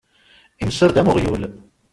[0.65, 1.43] Inser-d am uɣyul.